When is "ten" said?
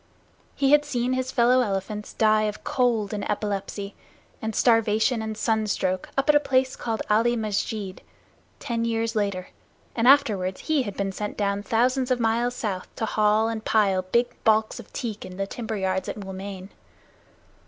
8.57-8.83